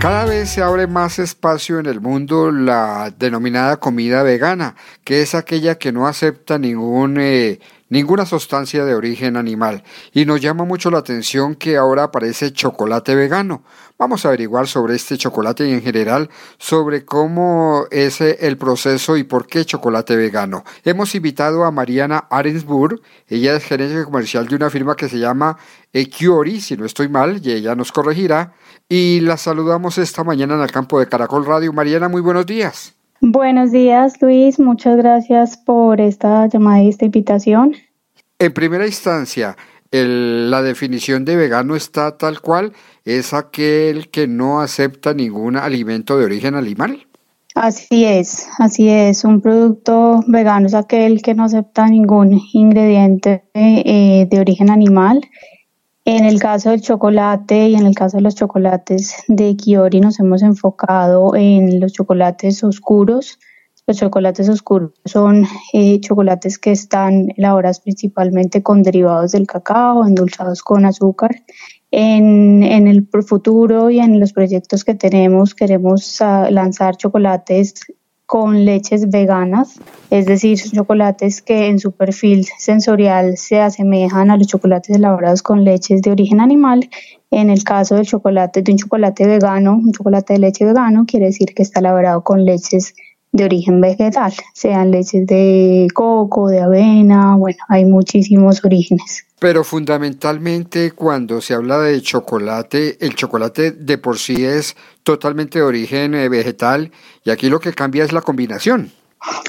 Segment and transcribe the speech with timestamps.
[0.00, 5.34] Cada vez se abre más espacio en el mundo la denominada comida vegana, que es
[5.34, 7.60] aquella que no acepta ningún, eh,
[7.90, 9.84] ninguna sustancia de origen animal.
[10.14, 13.62] Y nos llama mucho la atención que ahora aparece chocolate vegano.
[13.98, 19.24] Vamos a averiguar sobre este chocolate y en general sobre cómo es el proceso y
[19.24, 20.64] por qué chocolate vegano.
[20.84, 25.58] Hemos invitado a Mariana Arensburg, ella es gerente comercial de una firma que se llama
[25.92, 28.54] Equiori, si no estoy mal, y ella nos corregirá.
[28.88, 31.72] Y la saludamos esta mañana en el campo de Caracol Radio.
[31.72, 32.99] Mariana, muy buenos días.
[33.22, 34.58] Buenos días, Luis.
[34.58, 37.76] Muchas gracias por esta llamada y esta invitación.
[38.38, 39.56] En primera instancia,
[39.92, 42.72] la definición de vegano está tal cual,
[43.04, 47.06] es aquel que no acepta ningún alimento de origen animal.
[47.54, 49.24] Así es, así es.
[49.24, 55.20] Un producto vegano es aquel que no acepta ningún ingrediente eh, de origen animal.
[56.12, 60.18] En el caso del chocolate y en el caso de los chocolates de Kiori nos
[60.18, 63.38] hemos enfocado en los chocolates oscuros,
[63.86, 70.64] los chocolates oscuros son eh, chocolates que están elaborados principalmente con derivados del cacao, endulzados
[70.64, 71.44] con azúcar.
[71.92, 76.18] En, el futuro y en los proyectos que tenemos queremos
[76.50, 77.74] lanzar chocolates
[78.30, 84.46] con leches veganas, es decir, chocolates que en su perfil sensorial se asemejan a los
[84.46, 86.88] chocolates elaborados con leches de origen animal.
[87.32, 91.26] En el caso del chocolate, de un chocolate vegano, un chocolate de leche vegano, quiere
[91.26, 92.94] decir que está elaborado con leches
[93.32, 99.24] de origen vegetal, sean leches de coco, de avena, bueno, hay muchísimos orígenes.
[99.40, 105.64] Pero fundamentalmente cuando se habla de chocolate, el chocolate de por sí es totalmente de
[105.64, 106.92] origen eh, vegetal
[107.24, 108.92] y aquí lo que cambia es la combinación.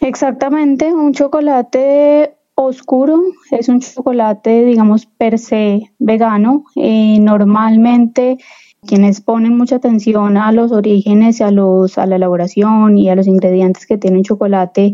[0.00, 6.64] Exactamente, un chocolate oscuro es un chocolate, digamos, per se vegano.
[6.76, 8.38] Eh, normalmente
[8.86, 13.26] quienes ponen mucha atención a los orígenes a, los, a la elaboración y a los
[13.26, 14.92] ingredientes que tiene un chocolate,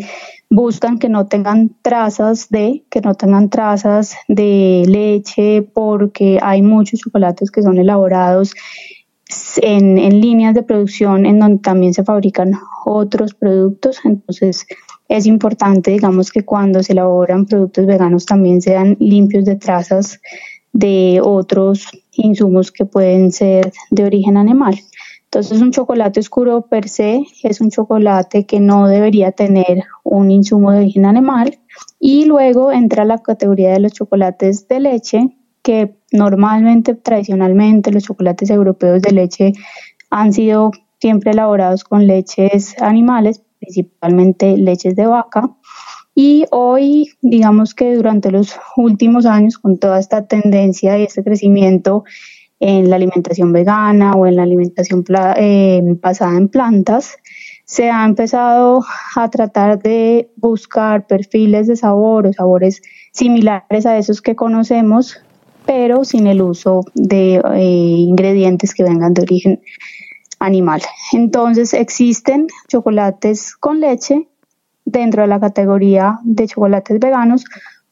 [0.51, 7.01] buscan que no tengan trazas de, que no tengan trazas de leche, porque hay muchos
[7.01, 8.55] chocolates que son elaborados
[9.61, 12.53] en, en líneas de producción en donde también se fabrican
[12.85, 14.01] otros productos.
[14.05, 14.67] Entonces,
[15.09, 20.21] es importante, digamos, que cuando se elaboran productos veganos también sean limpios de trazas
[20.73, 24.79] de otros insumos que pueden ser de origen animal.
[25.25, 30.71] Entonces un chocolate oscuro per se es un chocolate que no debería tener un insumo
[30.71, 31.59] de origen animal
[31.99, 38.51] y luego entra la categoría de los chocolates de leche que normalmente, tradicionalmente, los chocolates
[38.51, 39.53] europeos de leche
[40.11, 40.71] han sido
[41.01, 45.51] siempre elaborados con leches animales, principalmente leches de vaca,
[46.15, 52.05] y hoy, digamos que durante los últimos años, con toda esta tendencia y este crecimiento
[52.61, 55.05] en la alimentación vegana o en la alimentación
[55.37, 57.17] eh, basada en plantas,
[57.65, 58.85] se ha empezado
[59.17, 62.83] a tratar de buscar perfiles de sabor o sabores
[63.13, 65.21] similares a esos que conocemos,
[65.67, 69.61] pero sin el uso de eh, ingredientes que vengan de origen
[70.39, 70.83] animal.
[71.13, 74.29] Entonces existen chocolates con leche
[74.99, 77.45] dentro de la categoría de chocolates veganos,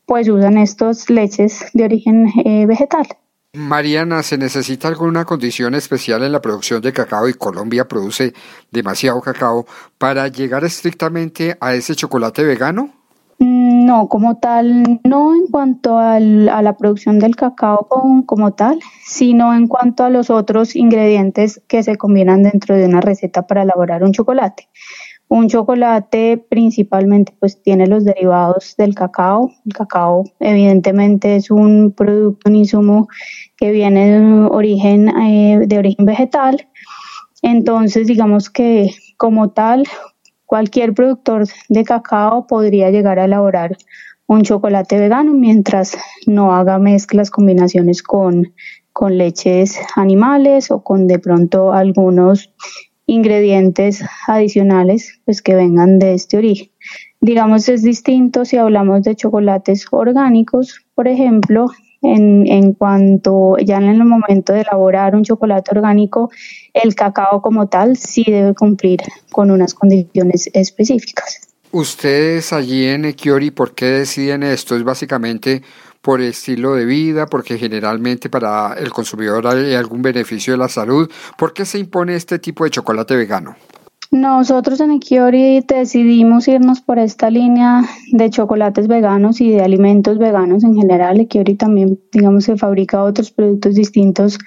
[0.07, 3.07] pues usan estos leches de origen eh, vegetal.
[3.55, 8.33] Mariana, ¿se necesita alguna condición especial en la producción de cacao y Colombia produce
[8.71, 9.67] demasiado cacao
[9.99, 12.91] para llegar estrictamente a ese chocolate vegano?
[13.39, 17.89] No, como tal, no en cuanto a la producción del cacao
[18.25, 23.01] como, tal, sino en cuanto a los otros ingredientes que se combinan dentro de una
[23.01, 24.69] receta para elaborar un chocolate.
[25.29, 29.51] Un chocolate principalmente pues tiene los derivados del cacao.
[29.65, 33.09] El cacao evidentemente es un producto, un insumo
[33.57, 36.69] que viene de origen, eh, de origen vegetal.
[37.41, 39.85] Entonces digamos que como tal
[40.53, 43.75] Cualquier productor de cacao podría llegar a elaborar
[44.27, 45.97] un chocolate vegano mientras
[46.27, 48.53] no haga mezclas, combinaciones con,
[48.93, 52.53] con leches animales o con de pronto algunos
[53.13, 56.71] ingredientes adicionales pues que vengan de este origen.
[57.21, 61.67] Digamos es distinto si hablamos de chocolates orgánicos, por ejemplo,
[62.01, 66.31] en, en cuanto ya en el momento de elaborar un chocolate orgánico,
[66.75, 69.01] el cacao como tal sí debe cumplir
[69.31, 71.49] con unas condiciones específicas.
[71.71, 74.77] Ustedes allí en Equiori, ¿por qué deciden esto?
[74.77, 75.63] Es básicamente
[76.03, 81.11] por estilo de vida, porque generalmente para el consumidor hay algún beneficio de la salud.
[81.39, 83.55] ¿Por qué se impone este tipo de chocolate vegano?
[84.11, 90.65] Nosotros en Equiori decidimos irnos por esta línea de chocolates veganos y de alimentos veganos
[90.65, 91.21] en general.
[91.21, 94.39] Equiori también, digamos, se fabrica otros productos distintos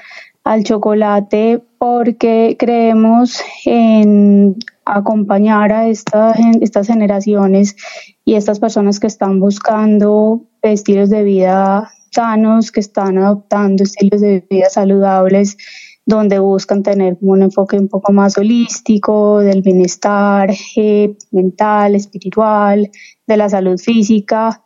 [0.43, 4.55] al chocolate porque creemos en
[4.85, 7.75] acompañar a estas generaciones
[8.23, 14.45] y estas personas que están buscando estilos de vida sanos, que están adoptando estilos de
[14.49, 15.57] vida saludables
[16.05, 22.91] donde buscan tener un enfoque un poco más holístico del bienestar eh, mental, espiritual,
[23.25, 24.61] de la salud física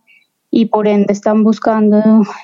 [0.52, 2.02] y por ende están buscando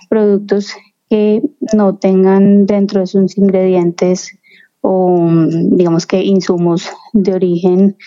[0.09, 0.73] productos
[1.09, 1.41] que
[1.73, 4.39] no tengan dentro de sus ingredientes
[4.87, 7.97] o digamos que insumos de origen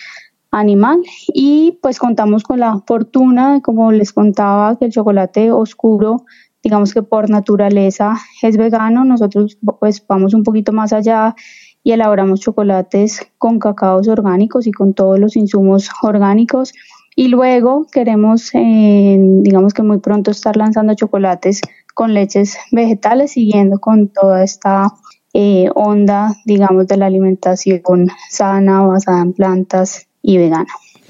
[0.51, 1.01] animal.
[1.33, 6.25] Y pues contamos con la fortuna, como les contaba, que el chocolate oscuro
[6.63, 11.35] digamos que por naturaleza es vegano, nosotros pues vamos un poquito más allá
[11.83, 16.73] y elaboramos chocolates con cacaos orgánicos y con todos los insumos orgánicos.
[17.15, 21.61] Y luego queremos digamos que muy pronto estar lanzando chocolates
[21.93, 24.87] con leches vegetales siguiendo con toda esta
[25.33, 30.67] eh, onda digamos de la alimentación sana basada en plantas y vegana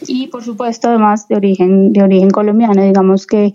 [0.07, 3.53] y por supuesto además de origen de origen colombiano digamos que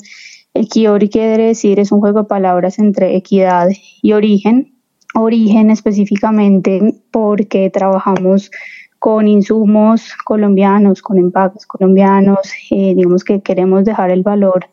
[0.57, 3.69] Equiori quiere decir, es un juego de palabras entre equidad
[4.01, 4.73] y origen.
[5.17, 8.53] Origen específicamente porque trabajamos
[9.01, 12.39] con insumos colombianos, con empaques colombianos,
[12.71, 14.67] eh, digamos que queremos dejar el valor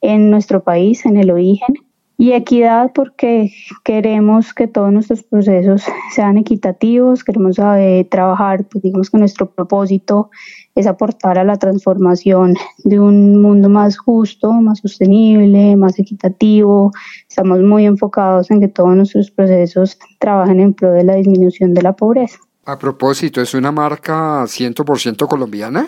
[0.00, 1.74] en nuestro país, en el origen,
[2.20, 3.52] y equidad porque
[3.84, 10.28] queremos que todos nuestros procesos sean equitativos, queremos eh, trabajar, pues digamos que nuestro propósito
[10.74, 16.90] es aportar a la transformación de un mundo más justo, más sostenible, más equitativo.
[17.28, 21.82] Estamos muy enfocados en que todos nuestros procesos trabajen en pro de la disminución de
[21.82, 22.38] la pobreza.
[22.64, 25.86] A propósito, ¿es una marca 100% colombiana?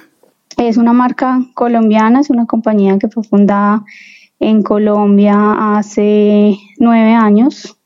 [0.56, 3.84] Es una marca colombiana, es una compañía que fue fundada
[4.40, 7.76] en Colombia hace nueve años.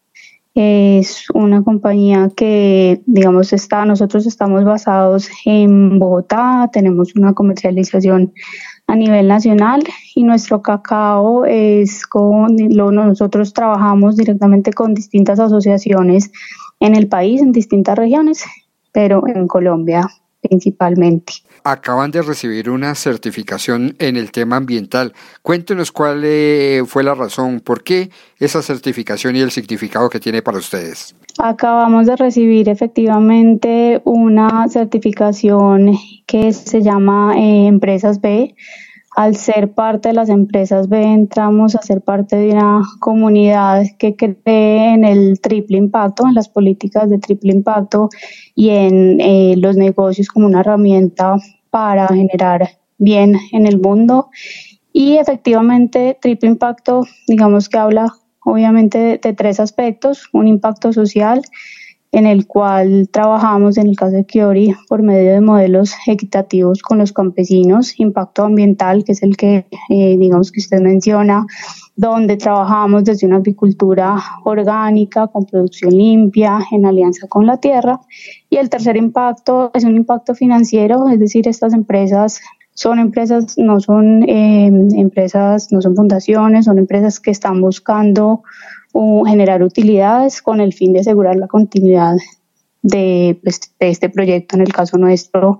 [0.54, 8.32] Es una compañía que, digamos, está, nosotros estamos basados en Bogotá, tenemos una comercialización
[8.86, 9.82] a nivel nacional
[10.14, 16.30] y nuestro cacao es con, lo, nosotros trabajamos directamente con distintas asociaciones
[16.78, 18.44] en el país, en distintas regiones,
[18.92, 20.08] pero en Colombia
[20.48, 25.14] principalmente acaban de recibir una certificación en el tema ambiental.
[25.42, 30.42] Cuéntenos cuál eh, fue la razón, por qué esa certificación y el significado que tiene
[30.42, 31.16] para ustedes.
[31.38, 38.54] Acabamos de recibir efectivamente una certificación que se llama eh, Empresas B.
[39.14, 44.16] Al ser parte de las empresas B, entramos a ser parte de una comunidad que
[44.16, 48.08] cree en el triple impacto, en las políticas de triple impacto
[48.56, 51.36] y en eh, los negocios como una herramienta
[51.70, 54.30] para generar bien en el mundo.
[54.92, 61.42] Y efectivamente, triple impacto, digamos que habla obviamente de, tres aspectos, un impacto social,
[62.14, 66.98] en el cual trabajamos en el caso de Kiori por medio de modelos equitativos con
[66.98, 71.44] los campesinos, impacto ambiental, que es el que eh, digamos que usted menciona,
[71.96, 78.00] donde trabajamos desde una agricultura orgánica, con producción limpia, en alianza con la tierra.
[78.48, 82.40] Y el tercer impacto es un impacto financiero, es decir, estas empresas
[82.74, 88.42] son empresas, no son eh, empresas, no son fundaciones, son empresas que están buscando
[89.26, 92.16] generar utilidades con el fin de asegurar la continuidad
[92.82, 95.58] de, pues, de, este proyecto, en el caso nuestro,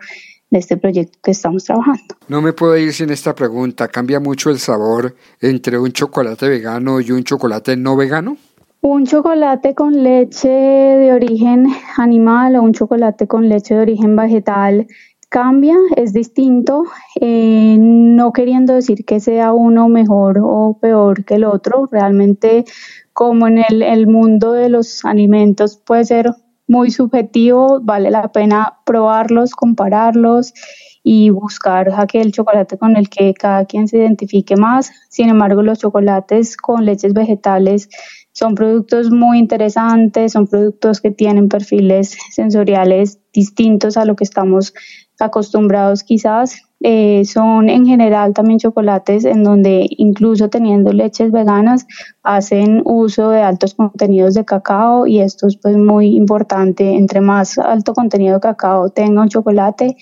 [0.51, 2.15] de este proyecto que estamos trabajando.
[2.29, 3.89] No me puedo ir sin esta pregunta.
[3.89, 8.37] ¿Cambia mucho el sabor entre un chocolate vegano y un chocolate no vegano?
[8.83, 14.87] Un chocolate con leche de origen animal o un chocolate con leche de origen vegetal
[15.35, 16.85] cambia, es distinto,
[17.21, 22.65] eh, no queriendo decir que sea uno mejor o peor que el otro, realmente
[23.13, 26.31] como en el, el mundo de los alimentos puede ser
[26.69, 30.55] muy subjetivo, vale la pena probarlos, compararlos
[31.03, 34.93] y buscar aquel chocolate con el que cada quien se identifique más.
[35.09, 37.89] Sin embargo, los chocolates con leches vegetales
[38.35, 44.75] son productos muy interesantes, son productos que tienen perfiles sensoriales distintos a lo que estamos
[45.21, 46.63] acostumbrados quizás.
[46.81, 51.87] Eh, son en general también chocolates en donde incluso teniendo leches veganas
[52.23, 56.97] hacen uso de altos contenidos de cacao y esto es pues muy importante.
[56.97, 59.97] Entre más alto contenido de cacao tenga un chocolate,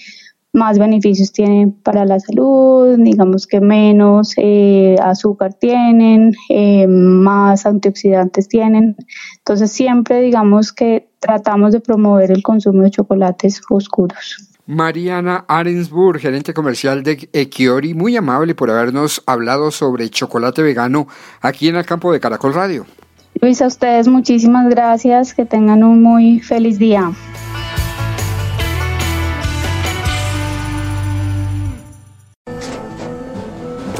[0.52, 8.48] más beneficios tiene para la salud, digamos que menos eh, azúcar tienen, eh, más antioxidantes
[8.48, 8.96] tienen.
[9.38, 14.48] Entonces siempre digamos que tratamos de promover el consumo de chocolates oscuros.
[14.66, 21.08] Mariana Arensburg, gerente comercial de Equiori, muy amable por habernos hablado sobre chocolate vegano
[21.40, 22.86] aquí en el campo de Caracol Radio.
[23.40, 27.10] Luis, a ustedes muchísimas gracias, que tengan un muy feliz día.